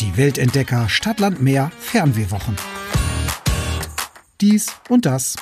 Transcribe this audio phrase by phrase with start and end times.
[0.00, 2.56] Die Weltentdecker Stadtland Meer Fernwehwochen.
[4.40, 5.36] Dies und das.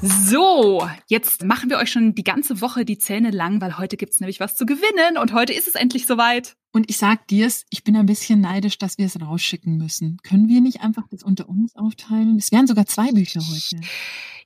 [0.00, 4.20] So, jetzt machen wir euch schon die ganze Woche die Zähne lang, weil heute gibt's
[4.20, 6.56] nämlich was zu gewinnen und heute ist es endlich soweit.
[6.72, 10.18] Und ich sag dir's, ich bin ein bisschen neidisch, dass wir es rausschicken müssen.
[10.22, 12.36] Können wir nicht einfach das unter uns aufteilen?
[12.38, 13.80] Es wären sogar zwei Bücher heute.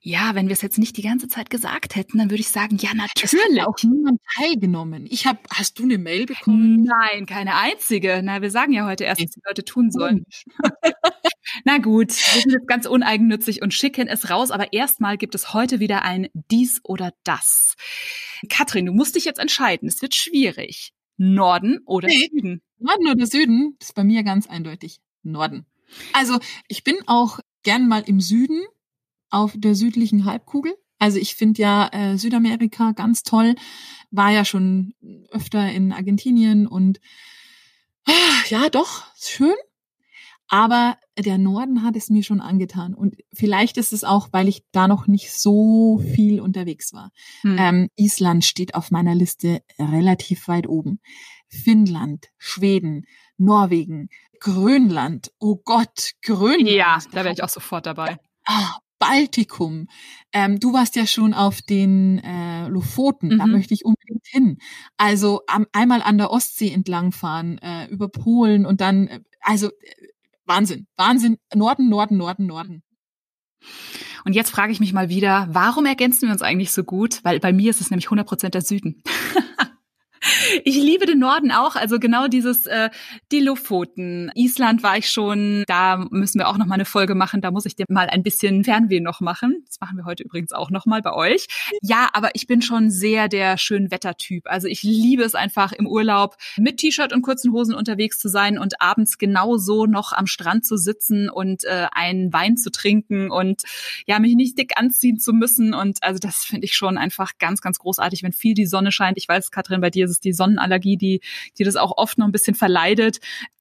[0.05, 2.77] Ja, wenn wir es jetzt nicht die ganze Zeit gesagt hätten, dann würde ich sagen,
[2.77, 3.63] ja, Es hat natürlich.
[3.65, 5.07] auch niemand teilgenommen.
[5.09, 6.83] Ich habe, hast du eine Mail bekommen?
[6.83, 8.21] Nein, keine einzige.
[8.25, 10.25] Na, wir sagen ja heute erst, was die Leute tun sollen.
[11.65, 15.55] Na gut, wir sind jetzt ganz uneigennützig und schicken es raus, aber erstmal gibt es
[15.55, 17.77] heute wieder ein dies oder das.
[18.49, 19.87] Katrin, du musst dich jetzt entscheiden.
[19.87, 20.93] Es wird schwierig.
[21.17, 22.29] Norden oder Nee.
[22.33, 22.61] Süden?
[22.79, 23.77] Norden oder Süden?
[23.79, 25.65] Das ist bei mir ganz eindeutig Norden.
[26.13, 28.61] Also ich bin auch gern mal im Süden
[29.33, 30.75] auf der südlichen Halbkugel.
[30.99, 33.57] Also ich finde ja äh, Südamerika ganz toll.
[34.11, 34.95] War ja schon
[35.31, 37.01] öfter in Argentinien und
[38.07, 39.55] ah, ja, doch, schön.
[40.49, 42.95] Aber der Norden hat es mir schon angetan.
[42.95, 47.11] Und vielleicht ist es auch, weil ich da noch nicht so viel unterwegs war.
[47.41, 47.57] Hm.
[47.59, 51.01] Ähm, Island steht auf meiner Liste relativ weit oben.
[51.49, 53.07] Finnland, Schweden,
[53.39, 54.11] Norwegen,
[54.41, 55.33] Grönland.
[55.39, 56.69] Oh Gott, Grönland.
[56.69, 58.19] ja, da wäre ich auch sofort dabei.
[58.45, 59.89] Ah, Baltikum.
[60.33, 63.39] Ähm, du warst ja schon auf den äh, Lofoten.
[63.39, 63.53] Da Mhm.
[63.53, 64.59] möchte ich unbedingt hin.
[64.97, 69.73] Also am, einmal an der Ostsee entlangfahren, äh, über Polen und dann, äh, also äh,
[70.47, 71.39] Wahnsinn, Wahnsinn.
[71.55, 72.83] Norden, Norden, Norden, Norden.
[74.25, 77.21] Und jetzt frage ich mich mal wieder, warum ergänzen wir uns eigentlich so gut?
[77.25, 79.03] Weil bei mir ist es nämlich 100% der Süden.
[80.65, 82.91] Ich liebe den Norden auch, also genau dieses äh,
[83.31, 84.31] die Lofoten.
[84.35, 87.67] Island war ich schon, da müssen wir auch noch mal eine Folge machen, da muss
[87.67, 89.65] ich dir mal ein bisschen Fernweh noch machen.
[89.67, 91.47] Das machen wir heute übrigens auch noch mal bei euch.
[91.81, 94.45] Ja, aber ich bin schon sehr der Schönwettertyp.
[94.47, 98.59] Also ich liebe es einfach im Urlaub mit T-Shirt und kurzen Hosen unterwegs zu sein
[98.59, 103.63] und abends genauso noch am Strand zu sitzen und äh, einen Wein zu trinken und
[104.07, 105.75] ja, mich nicht dick anziehen zu müssen.
[105.75, 109.19] Und also das finde ich schon einfach ganz, ganz großartig, wenn viel die Sonne scheint.
[109.19, 111.21] Ich weiß, Katrin, bei dir ist die Sonnenallergie, die,
[111.59, 113.19] die das auch oft noch ein bisschen verleidet.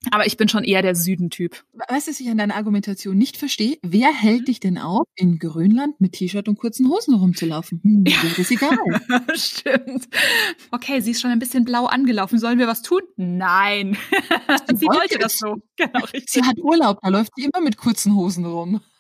[0.10, 1.64] Aber ich bin schon eher der Südentyp.
[1.90, 3.78] Weißt du, was ich an deiner Argumentation nicht verstehe?
[3.84, 7.82] Wer hält dich denn auf, in Grönland mit T-Shirt und kurzen Hosen rumzulaufen?
[7.84, 8.78] Hm, ist es egal.
[9.36, 10.08] Stimmt.
[10.72, 12.40] Okay, sie ist schon ein bisschen blau angelaufen.
[12.40, 13.02] Sollen wir was tun?
[13.16, 13.96] Nein.
[14.74, 15.62] sie wollte wollte das so.
[15.78, 16.30] Genau, richtig.
[16.30, 18.82] Sie hat Urlaub, da läuft sie immer mit kurzen Hosen rum.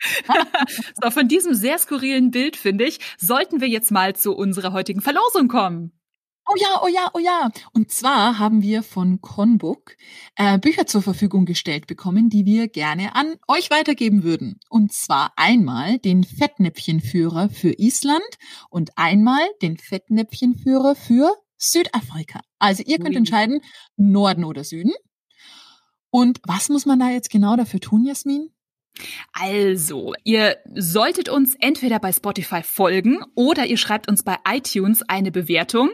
[1.02, 5.02] So, von diesem sehr skurrilen Bild, finde ich, sollten wir jetzt mal zu unserer heutigen
[5.02, 5.92] Verlosung kommen.
[6.52, 7.50] Oh ja, oh ja, oh ja.
[7.72, 9.96] Und zwar haben wir von Conbook
[10.36, 14.60] äh, Bücher zur Verfügung gestellt bekommen, die wir gerne an euch weitergeben würden.
[14.70, 18.22] Und zwar einmal den Fettnäpfchenführer für Island
[18.70, 22.42] und einmal den Fettnäpfchenführer für Südafrika.
[22.60, 23.62] Also ihr könnt entscheiden,
[23.96, 24.92] Norden oder Süden.
[26.10, 28.50] Und was muss man da jetzt genau dafür tun, Jasmin?
[29.44, 35.32] Also, ihr solltet uns entweder bei Spotify folgen oder ihr schreibt uns bei iTunes eine
[35.32, 35.90] Bewertung.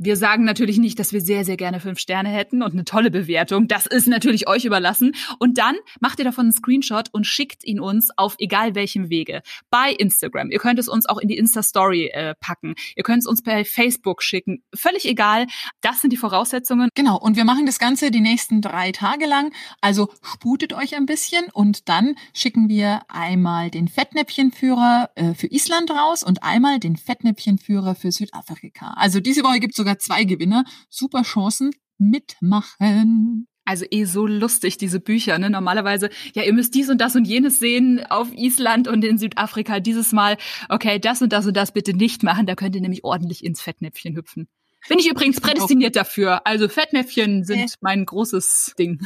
[0.00, 3.10] Wir sagen natürlich nicht, dass wir sehr, sehr gerne fünf Sterne hätten und eine tolle
[3.10, 3.66] Bewertung.
[3.66, 5.16] Das ist natürlich euch überlassen.
[5.40, 9.42] Und dann macht ihr davon einen Screenshot und schickt ihn uns auf egal welchem Wege.
[9.70, 10.52] Bei Instagram.
[10.52, 12.76] Ihr könnt es uns auch in die Insta-Story äh, packen.
[12.94, 14.62] Ihr könnt es uns bei Facebook schicken.
[14.72, 15.48] Völlig egal.
[15.80, 16.90] Das sind die Voraussetzungen.
[16.94, 19.52] Genau, und wir machen das Ganze die nächsten drei Tage lang.
[19.80, 25.90] Also sputet euch ein bisschen und dann schicken wir einmal den Fettnäpfchenführer äh, für Island
[25.90, 28.94] raus und einmal den Fettnäpfchenführer für Südafrika.
[28.96, 30.64] Also diese Woche gibt es sogar zwei Gewinner.
[30.90, 31.70] Super Chancen.
[31.98, 33.46] Mitmachen.
[33.64, 35.38] Also eh so lustig, diese Bücher.
[35.38, 35.50] Ne?
[35.50, 39.78] Normalerweise, ja, ihr müsst dies und das und jenes sehen auf Island und in Südafrika.
[39.80, 40.38] Dieses Mal,
[40.70, 42.46] okay, das und das und das bitte nicht machen.
[42.46, 44.48] Da könnt ihr nämlich ordentlich ins Fettnäpfchen hüpfen.
[44.88, 46.46] Bin ich übrigens prädestiniert dafür.
[46.46, 47.66] Also Fettnäpfchen sind Äh.
[47.80, 49.00] mein großes Ding.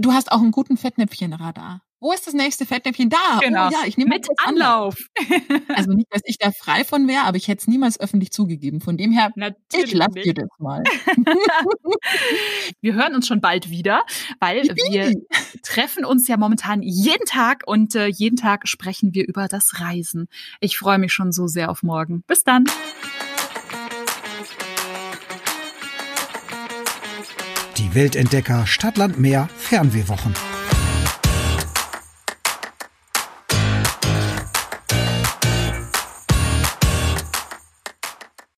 [0.00, 1.82] Du hast auch einen guten Fettnäpfchenradar.
[2.04, 3.08] Wo ist das nächste Fettnäpfchen?
[3.08, 3.38] Da.
[3.40, 3.68] Genau.
[3.68, 4.94] Oh ja, ich nehme mal Mit kurz Anlauf.
[5.74, 8.82] Also nicht, dass ich da frei von wäre, aber ich hätte es niemals öffentlich zugegeben.
[8.82, 10.26] Von dem her, ich Natürlich lasse nicht.
[10.26, 10.82] dir das mal.
[12.82, 14.02] Wir hören uns schon bald wieder,
[14.38, 15.14] weil wir
[15.62, 20.28] treffen uns ja momentan jeden Tag und äh, jeden Tag sprechen wir über das Reisen.
[20.60, 22.22] Ich freue mich schon so sehr auf morgen.
[22.26, 22.64] Bis dann.
[27.78, 30.34] Die Weltentdecker Stadtland Meer Fernwehwochen.